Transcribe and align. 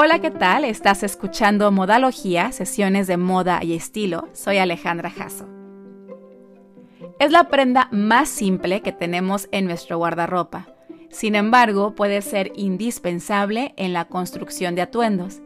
Hola, 0.00 0.20
¿qué 0.20 0.30
tal? 0.30 0.64
Estás 0.64 1.02
escuchando 1.02 1.72
Modalogía, 1.72 2.52
sesiones 2.52 3.08
de 3.08 3.16
moda 3.16 3.64
y 3.64 3.74
estilo. 3.74 4.28
Soy 4.32 4.58
Alejandra 4.58 5.10
Jasso. 5.10 5.48
Es 7.18 7.32
la 7.32 7.48
prenda 7.48 7.88
más 7.90 8.28
simple 8.28 8.80
que 8.80 8.92
tenemos 8.92 9.48
en 9.50 9.64
nuestro 9.64 9.98
guardarropa. 9.98 10.68
Sin 11.10 11.34
embargo, 11.34 11.96
puede 11.96 12.22
ser 12.22 12.52
indispensable 12.54 13.74
en 13.76 13.92
la 13.92 14.04
construcción 14.04 14.76
de 14.76 14.82
atuendos, 14.82 15.40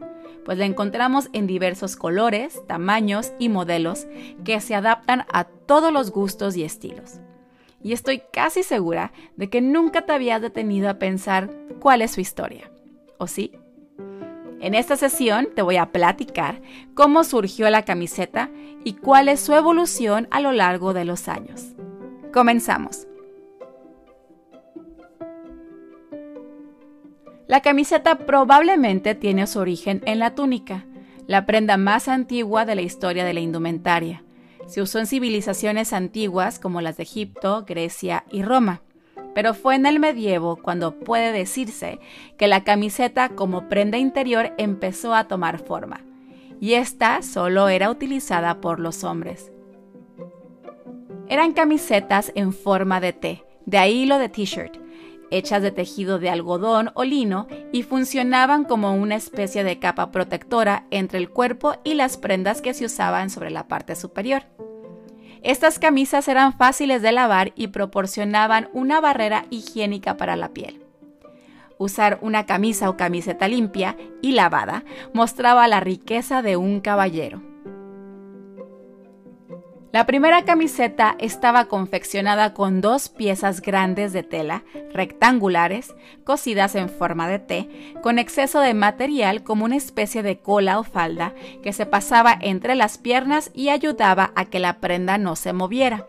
pues 0.45 0.59
la 0.59 0.65
encontramos 0.65 1.29
en 1.33 1.47
diversos 1.47 1.95
colores, 1.95 2.61
tamaños 2.67 3.33
y 3.39 3.49
modelos 3.49 4.05
que 4.45 4.61
se 4.61 4.75
adaptan 4.75 5.25
a 5.33 5.45
todos 5.45 5.91
los 5.91 6.11
gustos 6.11 6.55
y 6.55 6.63
estilos. 6.63 7.13
Y 7.81 7.93
estoy 7.93 8.21
casi 8.31 8.61
segura 8.61 9.13
de 9.35 9.49
que 9.49 9.61
nunca 9.61 10.03
te 10.03 10.11
habías 10.11 10.43
detenido 10.43 10.91
a 10.91 10.99
pensar 10.99 11.49
cuál 11.79 12.03
es 12.03 12.11
su 12.11 12.21
historia. 12.21 12.69
¿O 13.17 13.25
sí? 13.25 13.51
En 14.63 14.75
esta 14.75 14.95
sesión 14.95 15.49
te 15.53 15.61
voy 15.61 15.75
a 15.75 15.91
platicar 15.91 16.61
cómo 16.93 17.25
surgió 17.25 17.69
la 17.69 17.83
camiseta 17.83 18.49
y 18.85 18.93
cuál 18.93 19.27
es 19.27 19.41
su 19.41 19.53
evolución 19.53 20.29
a 20.31 20.39
lo 20.39 20.53
largo 20.53 20.93
de 20.93 21.03
los 21.03 21.27
años. 21.27 21.73
Comenzamos. 22.31 23.05
La 27.45 27.59
camiseta 27.59 28.19
probablemente 28.19 29.15
tiene 29.15 29.47
su 29.47 29.59
origen 29.59 30.01
en 30.05 30.19
la 30.19 30.33
túnica, 30.33 30.85
la 31.27 31.45
prenda 31.45 31.75
más 31.75 32.07
antigua 32.07 32.63
de 32.63 32.75
la 32.75 32.83
historia 32.83 33.25
de 33.25 33.33
la 33.33 33.41
indumentaria. 33.41 34.23
Se 34.65 34.81
usó 34.81 34.99
en 34.99 35.07
civilizaciones 35.07 35.91
antiguas 35.91 36.57
como 36.57 36.79
las 36.79 36.95
de 36.95 37.03
Egipto, 37.03 37.65
Grecia 37.67 38.23
y 38.31 38.43
Roma 38.43 38.81
pero 39.33 39.53
fue 39.53 39.75
en 39.75 39.85
el 39.85 39.99
medievo 39.99 40.55
cuando 40.55 40.99
puede 40.99 41.31
decirse 41.31 41.99
que 42.37 42.47
la 42.47 42.63
camiseta 42.63 43.29
como 43.29 43.69
prenda 43.69 43.97
interior 43.97 44.53
empezó 44.57 45.13
a 45.13 45.27
tomar 45.27 45.59
forma, 45.59 46.01
y 46.59 46.73
esta 46.73 47.21
solo 47.21 47.69
era 47.69 47.89
utilizada 47.89 48.61
por 48.61 48.79
los 48.79 49.03
hombres. 49.03 49.51
Eran 51.27 51.53
camisetas 51.53 52.31
en 52.35 52.53
forma 52.53 52.99
de 52.99 53.13
T, 53.13 53.43
de 53.65 53.77
ahí 53.77 54.05
lo 54.05 54.17
de 54.17 54.29
t-shirt, 54.29 54.77
hechas 55.31 55.61
de 55.61 55.71
tejido 55.71 56.19
de 56.19 56.29
algodón 56.29 56.91
o 56.93 57.03
lino 57.03 57.47
y 57.71 57.83
funcionaban 57.83 58.65
como 58.65 58.93
una 58.93 59.15
especie 59.15 59.63
de 59.63 59.79
capa 59.79 60.11
protectora 60.11 60.85
entre 60.91 61.17
el 61.17 61.29
cuerpo 61.29 61.75
y 61.83 61.95
las 61.95 62.17
prendas 62.17 62.61
que 62.61 62.73
se 62.73 62.85
usaban 62.85 63.29
sobre 63.29 63.49
la 63.49 63.67
parte 63.67 63.95
superior. 63.95 64.43
Estas 65.43 65.77
camisas 65.77 66.29
eran 66.29 66.53
fáciles 66.53 67.01
de 67.01 67.11
lavar 67.11 67.51
y 67.55 67.67
proporcionaban 67.67 68.69
una 68.71 69.01
barrera 69.01 69.45
higiénica 69.49 70.15
para 70.15 70.37
la 70.37 70.49
piel. 70.49 70.81
Usar 71.77 72.17
una 72.21 72.45
camisa 72.45 72.89
o 72.89 72.95
camiseta 72.95 73.49
limpia 73.49 73.97
y 74.21 74.31
lavada 74.31 74.85
mostraba 75.13 75.67
la 75.67 75.81
riqueza 75.81 76.41
de 76.41 76.55
un 76.55 76.79
caballero. 76.79 77.52
La 79.93 80.07
primera 80.07 80.43
camiseta 80.43 81.15
estaba 81.19 81.65
confeccionada 81.65 82.55
con 82.55 82.81
dos 82.81 83.09
piezas 83.09 83.61
grandes 83.61 84.11
de 84.11 84.23
tela, 84.23 84.63
rectangulares, 84.91 85.93
cosidas 86.23 86.73
en 86.73 86.89
forma 86.89 87.29
de 87.29 87.37
T, 87.37 87.69
con 88.01 88.17
exceso 88.17 88.59
de 88.59 88.73
material 88.73 89.43
como 89.43 89.65
una 89.65 89.75
especie 89.75 90.23
de 90.23 90.39
cola 90.39 90.79
o 90.79 90.83
falda 90.83 91.35
que 91.61 91.73
se 91.73 91.85
pasaba 91.85 92.35
entre 92.41 92.73
las 92.73 92.97
piernas 92.97 93.51
y 93.53 93.69
ayudaba 93.69 94.31
a 94.35 94.45
que 94.45 94.57
la 94.57 94.79
prenda 94.79 95.19
no 95.19 95.35
se 95.35 95.53
moviera. 95.53 96.07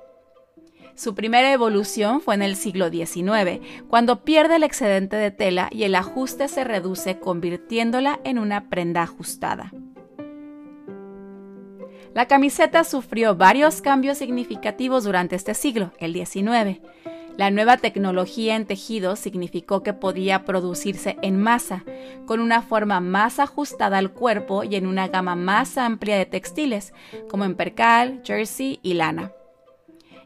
Su 0.95 1.15
primera 1.15 1.53
evolución 1.53 2.23
fue 2.23 2.37
en 2.37 2.43
el 2.43 2.57
siglo 2.57 2.89
XIX, 2.89 3.61
cuando 3.91 4.25
pierde 4.25 4.57
el 4.57 4.63
excedente 4.63 5.17
de 5.17 5.31
tela 5.31 5.69
y 5.71 5.83
el 5.83 5.95
ajuste 5.95 6.49
se 6.49 6.65
reduce 6.65 7.19
convirtiéndola 7.19 8.19
en 8.25 8.39
una 8.39 8.71
prenda 8.71 9.03
ajustada. 9.03 9.73
La 12.15 12.29
camiseta 12.29 12.85
sufrió 12.85 13.35
varios 13.35 13.83
cambios 13.83 14.19
significativos 14.19 15.03
durante 15.03 15.35
este 15.35 15.53
siglo, 15.53 15.91
el 15.99 16.15
XIX. 16.15 16.81
La 17.37 17.51
nueva 17.51 17.77
tecnología 17.77 18.55
en 18.55 18.67
tejido 18.67 19.17
significó 19.17 19.83
que 19.83 19.93
podía 19.95 20.45
producirse 20.45 21.17
en 21.23 21.43
masa, 21.43 21.83
con 22.25 22.39
una 22.39 22.63
forma 22.63 23.01
más 23.01 23.41
ajustada 23.41 23.99
al 23.99 24.13
cuerpo 24.13 24.63
y 24.63 24.77
en 24.77 24.87
una 24.87 25.09
gama 25.09 25.35
más 25.35 25.77
amplia 25.77 26.17
de 26.17 26.27
textiles, 26.27 26.95
como 27.29 27.45
en 27.45 27.57
percal, 27.57 28.23
jersey 28.25 28.79
y 28.85 28.95
lana. 28.95 29.33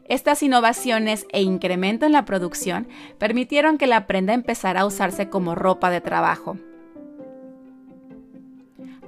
Estas 0.07 0.43
innovaciones 0.43 1.25
e 1.31 1.41
incremento 1.41 2.05
en 2.05 2.11
la 2.11 2.25
producción 2.25 2.87
permitieron 3.17 3.79
que 3.79 3.87
la 3.87 4.05
prenda 4.05 4.35
empezara 4.35 4.81
a 4.81 4.85
usarse 4.85 5.29
como 5.29 5.55
ropa 5.55 5.89
de 5.89 6.01
trabajo. 6.01 6.55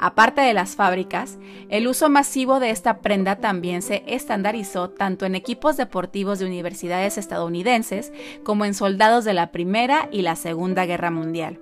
Aparte 0.01 0.41
de 0.41 0.55
las 0.55 0.75
fábricas, 0.75 1.37
el 1.69 1.87
uso 1.87 2.09
masivo 2.09 2.59
de 2.59 2.71
esta 2.71 3.01
prenda 3.01 3.35
también 3.35 3.83
se 3.83 4.03
estandarizó 4.07 4.89
tanto 4.89 5.27
en 5.27 5.35
equipos 5.35 5.77
deportivos 5.77 6.39
de 6.39 6.47
universidades 6.47 7.19
estadounidenses 7.19 8.11
como 8.43 8.65
en 8.65 8.73
soldados 8.73 9.25
de 9.25 9.35
la 9.35 9.51
Primera 9.51 10.09
y 10.11 10.23
la 10.23 10.35
Segunda 10.35 10.87
Guerra 10.87 11.11
Mundial. 11.11 11.59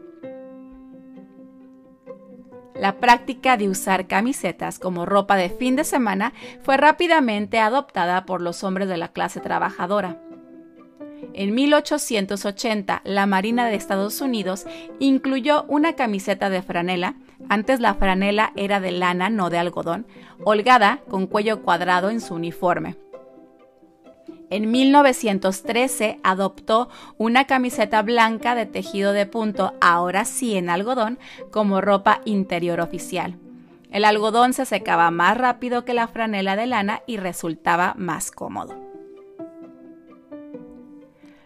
La 2.75 3.01
práctica 3.01 3.57
de 3.57 3.67
usar 3.67 4.07
camisetas 4.07 4.79
como 4.79 5.05
ropa 5.05 5.35
de 5.35 5.49
fin 5.49 5.75
de 5.75 5.83
semana 5.83 6.31
fue 6.63 6.77
rápidamente 6.77 7.59
adoptada 7.59 8.25
por 8.25 8.39
los 8.39 8.63
hombres 8.63 8.87
de 8.87 8.95
la 8.95 9.09
clase 9.09 9.41
trabajadora. 9.41 10.17
En 11.33 11.53
1880, 11.53 13.01
la 13.03 13.25
Marina 13.25 13.67
de 13.67 13.75
Estados 13.75 14.21
Unidos 14.21 14.65
incluyó 14.99 15.65
una 15.67 15.97
camiseta 15.97 16.49
de 16.49 16.61
franela, 16.61 17.15
antes 17.47 17.79
la 17.79 17.93
franela 17.93 18.51
era 18.55 18.79
de 18.79 18.91
lana, 18.91 19.29
no 19.29 19.49
de 19.49 19.57
algodón, 19.57 20.05
holgada 20.43 21.01
con 21.09 21.27
cuello 21.27 21.61
cuadrado 21.61 22.09
en 22.09 22.21
su 22.21 22.35
uniforme. 22.35 22.97
En 24.49 24.71
1913 24.71 26.19
adoptó 26.23 26.89
una 27.17 27.45
camiseta 27.45 28.01
blanca 28.01 28.55
de 28.55 28.65
tejido 28.65 29.13
de 29.13 29.27
punto, 29.27 29.73
ahora 29.79 30.25
sí 30.25 30.55
en 30.55 30.69
algodón, 30.69 31.19
como 31.51 31.81
ropa 31.81 32.21
interior 32.25 32.81
oficial. 32.81 33.37
El 33.91 34.05
algodón 34.05 34.53
se 34.53 34.65
secaba 34.65 35.11
más 35.11 35.37
rápido 35.37 35.85
que 35.85 35.93
la 35.93 36.07
franela 36.07 36.55
de 36.55 36.67
lana 36.67 37.01
y 37.05 37.17
resultaba 37.17 37.93
más 37.97 38.31
cómodo. 38.31 38.88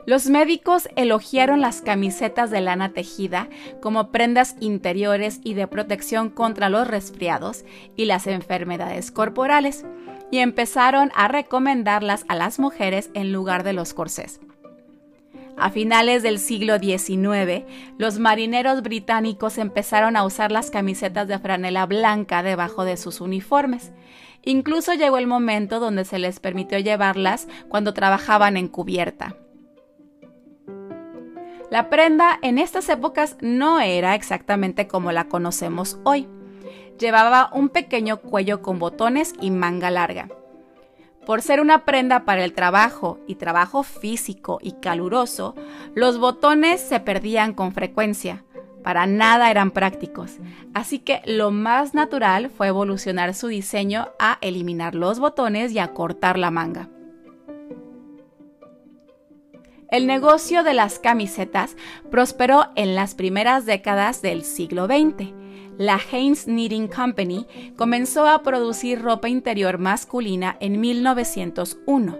Los 0.05 0.27
médicos 0.27 0.89
elogiaron 0.97 1.61
las 1.61 1.81
camisetas 1.81 2.51
de 2.51 2.59
lana 2.59 2.91
tejida 2.91 3.47
como 3.81 4.11
prendas 4.11 4.55
interiores 4.59 5.39
y 5.43 5.53
de 5.53 5.67
protección 5.67 6.29
contra 6.29 6.69
los 6.69 6.87
resfriados 6.87 7.63
y 7.95 8.05
las 8.05 8.27
enfermedades 8.27 9.11
corporales 9.11 9.85
y 10.29 10.39
empezaron 10.39 11.11
a 11.15 11.29
recomendarlas 11.29 12.25
a 12.27 12.35
las 12.35 12.59
mujeres 12.59 13.11
en 13.13 13.31
lugar 13.31 13.63
de 13.63 13.73
los 13.73 13.93
corsés. 13.93 14.41
A 15.55 15.69
finales 15.69 16.23
del 16.23 16.39
siglo 16.39 16.79
XIX, 16.79 17.63
los 17.97 18.19
marineros 18.19 18.81
británicos 18.81 19.57
empezaron 19.57 20.17
a 20.17 20.25
usar 20.25 20.51
las 20.51 20.71
camisetas 20.71 21.27
de 21.27 21.37
franela 21.39 21.85
blanca 21.85 22.43
debajo 22.43 22.83
de 22.83 22.97
sus 22.97 23.21
uniformes. 23.21 23.91
Incluso 24.43 24.95
llegó 24.95 25.17
el 25.19 25.27
momento 25.27 25.79
donde 25.79 26.03
se 26.05 26.19
les 26.19 26.39
permitió 26.39 26.79
llevarlas 26.79 27.47
cuando 27.69 27.93
trabajaban 27.93 28.57
en 28.57 28.67
cubierta. 28.67 29.37
La 31.73 31.89
prenda 31.89 32.37
en 32.43 32.59
estas 32.59 32.87
épocas 32.87 33.35
no 33.41 33.79
era 33.79 34.13
exactamente 34.13 34.87
como 34.87 35.11
la 35.11 35.27
conocemos 35.27 35.97
hoy. 36.03 36.27
Llevaba 36.99 37.49
un 37.51 37.69
pequeño 37.69 38.17
cuello 38.17 38.61
con 38.61 38.77
botones 38.77 39.33
y 39.41 39.49
manga 39.49 39.89
larga. 39.89 40.29
Por 41.25 41.41
ser 41.41 41.59
una 41.59 41.83
prenda 41.83 42.25
para 42.25 42.43
el 42.43 42.53
trabajo 42.53 43.17
y 43.25 43.37
trabajo 43.37 43.81
físico 43.81 44.59
y 44.61 44.73
caluroso, 44.73 45.55
los 45.95 46.19
botones 46.19 46.79
se 46.79 46.99
perdían 46.99 47.55
con 47.55 47.73
frecuencia. 47.73 48.43
Para 48.83 49.07
nada 49.07 49.49
eran 49.49 49.71
prácticos, 49.71 50.37
así 50.75 50.99
que 50.99 51.23
lo 51.25 51.49
más 51.49 51.95
natural 51.95 52.51
fue 52.51 52.67
evolucionar 52.67 53.33
su 53.33 53.47
diseño 53.47 54.09
a 54.19 54.37
eliminar 54.41 54.93
los 54.93 55.19
botones 55.19 55.71
y 55.71 55.79
a 55.79 55.87
cortar 55.87 56.37
la 56.37 56.51
manga. 56.51 56.87
El 59.93 60.07
negocio 60.07 60.63
de 60.63 60.73
las 60.73 60.97
camisetas 60.97 61.77
prosperó 62.09 62.65
en 62.75 62.95
las 62.95 63.13
primeras 63.13 63.67
décadas 63.67 64.23
del 64.23 64.43
siglo 64.43 64.87
XX. 64.87 65.31
La 65.77 66.01
Haynes 66.11 66.45
Knitting 66.45 66.87
Company 66.87 67.45
comenzó 67.77 68.27
a 68.27 68.41
producir 68.41 69.03
ropa 69.03 69.29
interior 69.29 69.77
masculina 69.77 70.57
en 70.59 70.81
1901, 70.81 72.17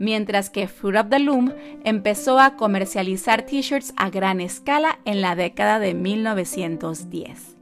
mientras 0.00 0.50
que 0.50 0.66
Fruit 0.66 0.96
of 0.96 1.10
the 1.10 1.20
Loom 1.20 1.52
empezó 1.84 2.40
a 2.40 2.56
comercializar 2.56 3.42
t-shirts 3.42 3.94
a 3.96 4.10
gran 4.10 4.40
escala 4.40 4.98
en 5.04 5.20
la 5.20 5.36
década 5.36 5.78
de 5.78 5.94
1910. 5.94 7.56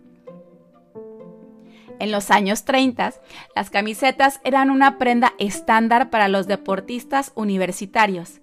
En 1.99 2.11
los 2.11 2.31
años 2.31 2.65
30, 2.65 3.13
las 3.55 3.69
camisetas 3.69 4.41
eran 4.43 4.71
una 4.71 4.97
prenda 4.97 5.35
estándar 5.39 6.09
para 6.09 6.29
los 6.29 6.47
deportistas 6.47 7.33
universitarios 7.35 8.41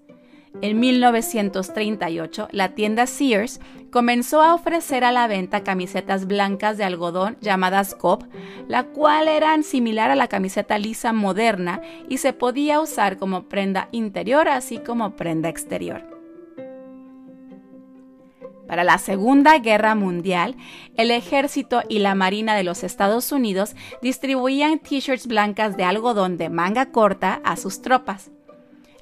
En 0.62 0.80
1938, 0.80 2.48
la 2.51 2.69
tienda 2.69 3.06
Sears 3.06 3.59
comenzó 3.92 4.42
a 4.42 4.56
ofrecer 4.56 5.04
a 5.04 5.12
la 5.12 5.27
venta 5.27 5.63
camisetas 5.63 6.25
blancas 6.25 6.77
de 6.77 6.83
algodón 6.83 7.38
llamadas 7.42 7.94
Cobb, 7.94 8.25
la 8.68 8.83
cual 8.86 9.27
eran 9.27 9.63
similar 9.63 10.09
a 10.09 10.15
la 10.15 10.27
camiseta 10.27 10.80
lisa 10.80 11.13
moderna 11.13 11.81
y 12.09 12.18
se 12.18 12.33
podía 12.33 12.81
usar 12.81 13.18
como 13.18 13.44
prenda 13.44 13.88
interior 13.92 14.50
así 14.50 14.80
como 14.80 15.15
prenda 15.15 15.48
exterior. 15.48 16.04
Para 18.68 18.83
la 18.83 18.98
Segunda 18.98 19.59
Guerra 19.59 19.94
Mundial, 19.94 20.56
el 20.98 21.12
ejército 21.12 21.83
y 21.88 22.00
la 22.00 22.15
Marina 22.15 22.56
de 22.56 22.63
los 22.63 22.83
Estados 22.83 23.31
Unidos 23.31 23.75
distribuían 24.01 24.80
t-shirts 24.80 25.27
blancas 25.27 25.77
de 25.77 25.83
algodón 25.83 26.38
de 26.38 26.50
manga 26.50 26.88
corta 26.88 27.42
a 27.45 27.57
sus 27.57 27.81
tropas. 27.81 28.31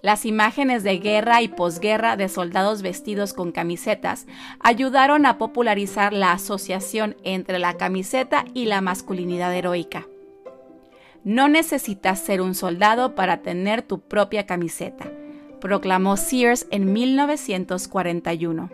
Las 0.06 0.24
imágenes 0.28 0.84
de 0.84 1.00
guerra 1.00 1.42
y 1.42 1.48
posguerra 1.48 2.16
de 2.16 2.30
soldados 2.30 2.84
vestidos 2.84 3.34
con 3.34 3.52
camisetas 3.52 4.28
ayudaron 4.60 5.25
a 5.25 5.40
popularizar 5.40 6.13
la 6.13 6.31
asociación 6.31 7.18
entre 7.24 7.57
la 7.57 7.74
camiseta 7.74 8.46
y 8.54 8.66
la 8.66 8.81
masculinidad 8.81 9.52
heroica. 9.56 10.06
No 11.24 11.48
necesitas 11.48 12.19
ser 12.19 12.42
un 12.42 12.54
soldado 12.54 13.16
para 13.16 13.42
tener 13.42 13.81
tu 13.81 14.00
propia 14.00 14.46
camiseta, 14.46 15.12
proclamó 15.60 16.18
Sears 16.18 16.68
en 16.69 16.94
1941. 16.94 18.69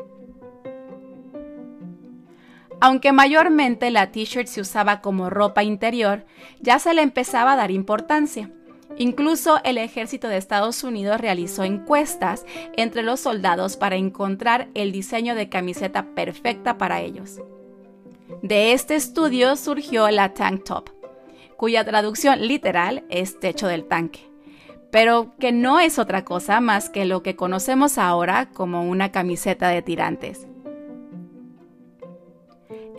Aunque 2.82 3.14
mayormente 3.14 3.90
la 3.90 4.12
t-shirt 4.12 4.48
se 4.48 4.60
usaba 4.60 5.00
como 5.00 5.30
ropa 5.30 5.64
interior, 5.64 6.26
ya 6.60 6.78
se 6.78 6.94
le 6.94 7.04
empezaba 7.04 7.54
a 7.54 7.56
dar 7.56 7.72
importancia. 7.72 8.52
Incluso 8.98 9.60
el 9.64 9.78
ejército 9.78 10.28
de 10.28 10.38
Estados 10.38 10.84
Unidos 10.84 11.20
realizó 11.20 11.64
encuestas 11.64 12.46
entre 12.78 13.04
los 13.04 13.20
soldados 13.20 13.78
para 13.78 13.96
encontrar 13.96 14.68
el 14.74 14.92
diseño 14.92 15.36
de 15.36 15.50
camiseta 15.50 16.14
perfecta 16.14 16.78
para 16.78 17.02
ellos. 17.02 17.40
De 18.42 18.74
este 18.74 18.96
estudio 18.96 19.56
surgió 19.56 20.10
la 20.10 20.34
tank 20.34 20.64
top, 20.64 20.90
cuya 21.58 21.86
traducción 21.86 22.48
literal 22.48 23.04
es 23.10 23.40
techo 23.40 23.68
del 23.68 23.86
tanque, 23.86 24.22
pero 24.92 25.34
que 25.40 25.52
no 25.52 25.80
es 25.80 26.00
otra 26.00 26.26
cosa 26.26 26.60
más 26.60 26.90
que 26.90 27.06
lo 27.06 27.24
que 27.24 27.36
conocemos 27.36 27.98
ahora 27.98 28.50
como 28.50 28.84
una 28.84 29.12
camiseta 29.12 29.70
de 29.70 29.82
tirantes. 29.82 30.48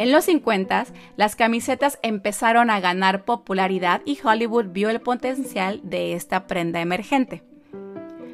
En 0.02 0.10
los 0.10 0.24
50, 0.24 0.86
las 1.16 1.36
camisetas 1.36 2.00
empezaron 2.02 2.70
a 2.70 2.80
ganar 2.80 3.24
popularidad 3.24 4.02
y 4.04 4.18
Hollywood 4.20 4.72
vio 4.72 4.90
el 4.90 5.00
potencial 5.00 5.78
de 5.84 6.14
esta 6.14 6.48
prenda 6.48 6.80
emergente. 6.80 7.44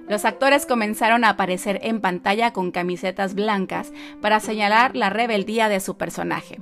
Los 0.08 0.24
actores 0.24 0.64
comenzaron 0.64 1.24
a 1.24 1.28
aparecer 1.28 1.78
en 1.82 2.00
pantalla 2.00 2.54
con 2.54 2.70
camisetas 2.70 3.34
blancas 3.34 3.92
para 4.22 4.40
señalar 4.40 4.96
la 4.96 5.10
rebeldía 5.10 5.68
de 5.68 5.80
su 5.80 5.98
personaje. 5.98 6.58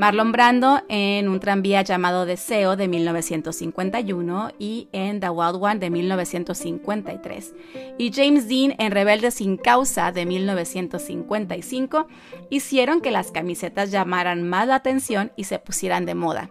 Marlon 0.00 0.32
Brando 0.32 0.80
en 0.88 1.28
Un 1.28 1.40
tranvía 1.40 1.82
llamado 1.82 2.24
Deseo 2.24 2.74
de 2.74 2.88
1951 2.88 4.52
y 4.58 4.88
en 4.92 5.20
The 5.20 5.28
Wild 5.28 5.62
One 5.62 5.78
de 5.78 5.90
1953, 5.90 7.54
y 7.98 8.10
James 8.10 8.48
Dean 8.48 8.74
en 8.78 8.92
Rebelde 8.92 9.30
sin 9.30 9.58
causa 9.58 10.10
de 10.10 10.24
1955 10.24 12.08
hicieron 12.48 13.02
que 13.02 13.10
las 13.10 13.30
camisetas 13.30 13.90
llamaran 13.90 14.42
más 14.42 14.68
la 14.68 14.76
atención 14.76 15.32
y 15.36 15.44
se 15.44 15.58
pusieran 15.58 16.06
de 16.06 16.14
moda, 16.14 16.48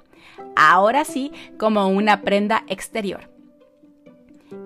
ahora 0.55 1.03
sí 1.03 1.31
como 1.57 1.87
una 1.87 2.21
prenda 2.21 2.65
exterior. 2.67 3.31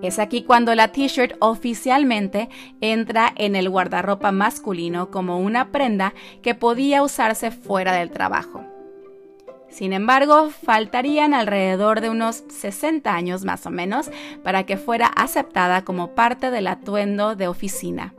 Es 0.01 0.19
aquí 0.19 0.43
cuando 0.43 0.75
la 0.75 0.89
t-shirt 0.89 1.37
oficialmente 1.39 2.49
entra 2.81 3.31
en 3.37 3.55
el 3.55 3.69
guardarropa 3.69 4.33
masculino 4.33 5.09
como 5.09 5.39
una 5.39 5.71
prenda 5.71 6.13
que 6.41 6.53
podía 6.53 7.01
usarse 7.01 7.49
fuera 7.49 7.93
del 7.93 8.11
trabajo. 8.11 8.62
Sin 9.73 9.91
embargo, 9.91 10.51
faltarían 10.51 11.33
alrededor 11.33 11.99
de 11.99 12.11
unos 12.11 12.43
60 12.47 13.11
años 13.11 13.43
más 13.43 13.65
o 13.65 13.71
menos 13.71 14.11
para 14.43 14.67
que 14.67 14.77
fuera 14.77 15.07
aceptada 15.07 15.83
como 15.83 16.13
parte 16.13 16.51
del 16.51 16.67
atuendo 16.67 17.35
de 17.35 17.47
oficina. 17.47 18.13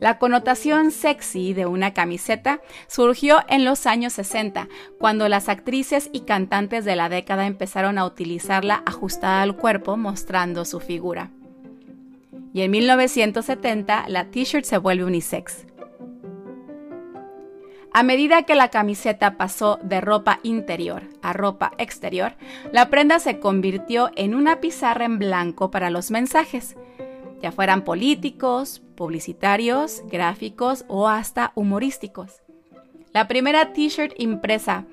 La 0.00 0.18
connotación 0.18 0.90
sexy 0.90 1.54
de 1.54 1.64
una 1.64 1.94
camiseta 1.94 2.60
surgió 2.88 3.38
en 3.48 3.64
los 3.64 3.86
años 3.86 4.12
60, 4.12 4.68
cuando 4.98 5.30
las 5.30 5.48
actrices 5.48 6.10
y 6.12 6.20
cantantes 6.20 6.84
de 6.84 6.96
la 6.96 7.08
década 7.08 7.46
empezaron 7.46 7.96
a 7.96 8.04
utilizarla 8.04 8.82
ajustada 8.84 9.40
al 9.40 9.56
cuerpo 9.56 9.96
mostrando 9.96 10.66
su 10.66 10.78
figura. 10.78 11.30
Y 12.52 12.62
en 12.62 12.70
1970 12.70 14.08
la 14.08 14.26
t-shirt 14.26 14.66
se 14.66 14.76
vuelve 14.76 15.04
unisex. 15.04 15.69
A 17.92 18.02
medida 18.04 18.44
que 18.44 18.54
la 18.54 18.68
camiseta 18.68 19.36
pasó 19.36 19.78
de 19.82 20.00
ropa 20.00 20.38
interior 20.44 21.02
a 21.22 21.32
ropa 21.32 21.72
exterior, 21.78 22.34
la 22.72 22.88
prenda 22.88 23.18
se 23.18 23.40
convirtió 23.40 24.10
en 24.14 24.34
una 24.34 24.60
pizarra 24.60 25.04
en 25.04 25.18
blanco 25.18 25.70
para 25.70 25.90
los 25.90 26.10
mensajes, 26.10 26.76
ya 27.42 27.50
fueran 27.50 27.82
políticos, 27.82 28.82
publicitarios, 28.94 30.02
gráficos 30.06 30.84
o 30.88 31.08
hasta 31.08 31.52
humorísticos. 31.54 32.42
La 33.12 33.26
primera 33.26 33.72
t-shirt 33.72 34.12
impresa 34.18 34.84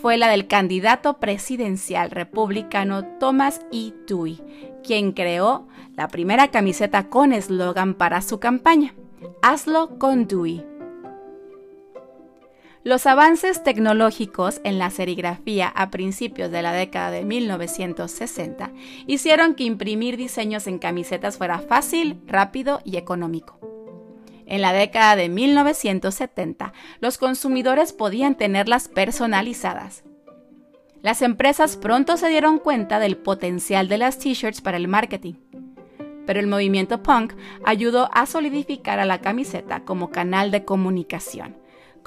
fue 0.00 0.16
la 0.16 0.28
del 0.28 0.46
candidato 0.46 1.18
presidencial 1.18 2.10
republicano 2.10 3.04
Thomas 3.18 3.60
E. 3.72 3.92
Dewey, 4.06 4.40
quien 4.82 5.12
creó 5.12 5.68
la 5.96 6.08
primera 6.08 6.48
camiseta 6.48 7.08
con 7.08 7.32
eslogan 7.32 7.94
para 7.94 8.22
su 8.22 8.40
campaña, 8.40 8.94
Hazlo 9.42 9.98
con 9.98 10.26
Dewey. 10.28 10.77
Los 12.84 13.06
avances 13.06 13.64
tecnológicos 13.64 14.60
en 14.62 14.78
la 14.78 14.90
serigrafía 14.90 15.66
a 15.66 15.90
principios 15.90 16.52
de 16.52 16.62
la 16.62 16.72
década 16.72 17.10
de 17.10 17.24
1960 17.24 18.70
hicieron 19.08 19.56
que 19.56 19.64
imprimir 19.64 20.16
diseños 20.16 20.68
en 20.68 20.78
camisetas 20.78 21.38
fuera 21.38 21.58
fácil, 21.58 22.20
rápido 22.26 22.80
y 22.84 22.96
económico. 22.96 23.58
En 24.46 24.62
la 24.62 24.72
década 24.72 25.16
de 25.16 25.28
1970, 25.28 26.72
los 27.00 27.18
consumidores 27.18 27.92
podían 27.92 28.36
tenerlas 28.36 28.88
personalizadas. 28.88 30.04
Las 31.02 31.20
empresas 31.20 31.76
pronto 31.76 32.16
se 32.16 32.28
dieron 32.28 32.60
cuenta 32.60 33.00
del 33.00 33.16
potencial 33.16 33.88
de 33.88 33.98
las 33.98 34.18
t-shirts 34.18 34.60
para 34.60 34.76
el 34.76 34.86
marketing, 34.86 35.34
pero 36.26 36.38
el 36.38 36.46
movimiento 36.46 37.02
punk 37.02 37.34
ayudó 37.64 38.08
a 38.14 38.26
solidificar 38.26 39.00
a 39.00 39.04
la 39.04 39.20
camiseta 39.20 39.84
como 39.84 40.10
canal 40.10 40.52
de 40.52 40.64
comunicación 40.64 41.56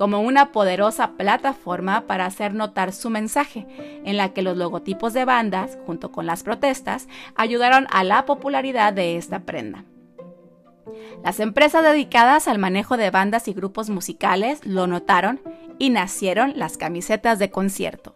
como 0.02 0.22
una 0.22 0.52
poderosa 0.52 1.12
plataforma 1.12 2.08
para 2.08 2.26
hacer 2.26 2.56
notar 2.56 2.92
su 2.92 3.12
mensaje, 3.12 3.68
en 4.04 4.18
la 4.18 4.34
que 4.34 4.42
los 4.42 4.58
logotipos 4.58 5.14
de 5.14 5.26
bandas, 5.26 5.78
junto 5.86 6.12
con 6.12 6.26
las 6.26 6.42
protestas, 6.42 7.08
ayudaron 7.36 7.86
a 7.92 8.04
la 8.04 8.26
popularidad 8.26 8.94
de 8.94 9.16
esta 9.16 9.42
prenda. 9.42 9.86
Las 11.24 11.40
empresas 11.40 11.84
dedicadas 11.84 12.48
al 12.48 12.58
manejo 12.58 12.98
de 12.98 13.12
bandas 13.12 13.48
y 13.48 13.54
grupos 13.54 13.92
musicales 13.92 14.66
lo 14.66 14.88
notaron 14.88 15.40
y 15.78 15.92
nacieron 15.92 16.54
las 16.56 16.78
camisetas 16.78 17.38
de 17.38 17.52
concierto. 17.52 18.16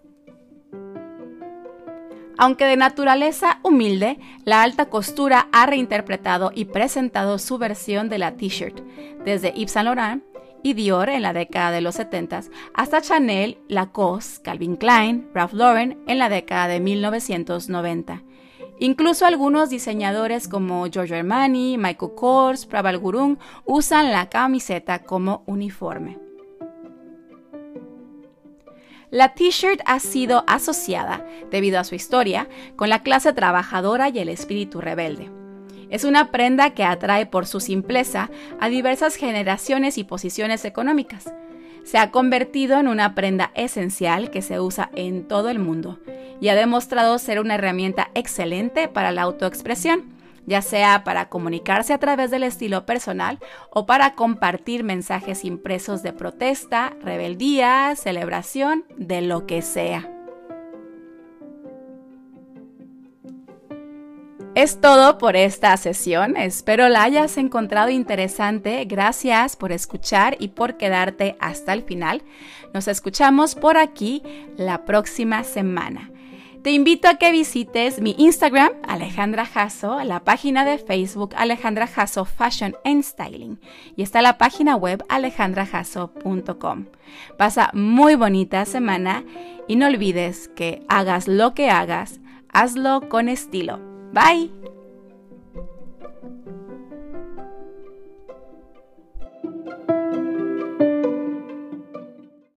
Aunque 2.35 2.65
de 2.65 2.77
naturaleza 2.77 3.59
humilde, 3.61 4.17
la 4.43 4.63
alta 4.63 4.89
costura 4.89 5.49
ha 5.51 5.67
reinterpretado 5.67 6.51
y 6.51 6.65
presentado 6.65 7.37
su 7.37 7.59
versión 7.59 8.09
de 8.09 8.17
la 8.17 8.31
t-shirt, 8.31 8.79
desde 9.23 9.53
Yves 9.53 9.73
Saint 9.73 9.85
Laurent 9.85 10.23
y 10.65 10.73
Dior 10.73 11.09
en 11.09 11.21
la 11.21 11.31
década 11.31 11.69
de 11.69 11.79
los 11.79 11.93
70 11.93 12.41
hasta 12.73 12.99
Chanel, 12.99 13.59
Lacoste, 13.67 14.41
Calvin 14.41 14.77
Klein, 14.77 15.29
Ralph 15.31 15.53
Lauren 15.53 15.99
en 16.07 16.17
la 16.17 16.27
década 16.27 16.67
de 16.67 16.79
1990. 16.79 18.23
Incluso 18.79 19.27
algunos 19.27 19.69
diseñadores 19.69 20.47
como 20.47 20.87
Giorgio 20.87 21.17
Armani, 21.17 21.77
Michael 21.77 22.13
Kors, 22.15 22.65
Praval 22.65 22.97
Gurung 22.97 23.37
usan 23.63 24.11
la 24.11 24.27
camiseta 24.27 25.03
como 25.03 25.43
uniforme. 25.45 26.17
La 29.11 29.35
t-shirt 29.35 29.81
ha 29.85 29.99
sido 29.99 30.43
asociada, 30.47 31.23
debido 31.51 31.79
a 31.79 31.83
su 31.83 31.93
historia, 31.93 32.49
con 32.75 32.89
la 32.89 33.03
clase 33.03 33.33
trabajadora 33.33 34.09
y 34.09 34.17
el 34.17 34.29
espíritu 34.29 34.81
rebelde. 34.81 35.29
Es 35.89 36.03
una 36.03 36.31
prenda 36.31 36.71
que 36.71 36.83
atrae 36.83 37.25
por 37.25 37.45
su 37.45 37.59
simpleza 37.59 38.29
a 38.59 38.69
diversas 38.69 39.15
generaciones 39.15 39.97
y 39.97 40.03
posiciones 40.03 40.65
económicas. 40.65 41.33
Se 41.83 41.99
ha 41.99 42.09
convertido 42.09 42.79
en 42.79 42.87
una 42.87 43.13
prenda 43.13 43.51
esencial 43.53 44.31
que 44.31 44.41
se 44.41 44.59
usa 44.59 44.89
en 44.95 45.27
todo 45.27 45.49
el 45.49 45.59
mundo 45.59 45.99
y 46.41 46.49
ha 46.49 46.55
demostrado 46.55 47.17
ser 47.19 47.39
una 47.39 47.55
herramienta 47.55 48.09
excelente 48.15 48.87
para 48.87 49.11
la 49.11 49.21
autoexpresión, 49.21 50.13
ya 50.47 50.61
sea 50.61 51.03
para 51.03 51.29
comunicarse 51.29 51.93
a 51.93 51.99
través 51.99 52.31
del 52.31 52.43
estilo 52.43 52.85
personal 52.85 53.39
o 53.69 53.85
para 53.85 54.15
compartir 54.15 54.83
mensajes 54.83 55.45
impresos 55.45 56.03
de 56.03 56.13
protesta, 56.13 56.93
rebeldía, 57.01 57.95
celebración, 57.95 58.85
de 58.97 59.21
lo 59.21 59.45
que 59.45 59.61
sea. 59.61 60.14
Es 64.55 64.79
todo 64.79 65.17
por 65.17 65.35
esta 65.35 65.75
sesión. 65.75 66.37
Espero 66.37 66.87
la 66.87 67.03
hayas 67.03 67.37
encontrado 67.37 67.89
interesante. 67.89 68.85
Gracias 68.85 69.57
por 69.57 69.73
escuchar 69.73 70.37
y 70.39 70.47
por 70.47 70.77
quedarte 70.77 71.35
hasta 71.41 71.73
el 71.73 71.83
final. 71.83 72.23
Nos 72.73 72.87
escuchamos 72.87 73.53
por 73.53 73.77
aquí 73.77 74.23
la 74.55 74.85
próxima 74.85 75.43
semana. 75.43 76.09
Te 76.63 76.71
invito 76.71 77.09
a 77.09 77.15
que 77.15 77.33
visites 77.33 77.99
mi 77.99 78.15
Instagram, 78.17 78.71
Alejandra 78.87 79.45
Jasso, 79.45 80.01
la 80.05 80.21
página 80.21 80.63
de 80.63 80.77
Facebook 80.77 81.35
Alejandra 81.35 81.85
Jasso 81.85 82.23
Fashion 82.23 82.75
and 82.85 83.03
Styling 83.03 83.59
y 83.97 84.03
está 84.03 84.21
la 84.21 84.37
página 84.37 84.77
web 84.77 85.03
alejandrajasso.com. 85.09 86.85
Pasa 87.37 87.69
muy 87.73 88.15
bonita 88.15 88.63
semana 88.63 89.25
y 89.67 89.75
no 89.75 89.85
olvides 89.85 90.47
que 90.47 90.81
hagas 90.87 91.27
lo 91.27 91.53
que 91.53 91.69
hagas, 91.69 92.21
hazlo 92.53 93.09
con 93.09 93.27
estilo. 93.27 93.94
Bye. 94.13 94.49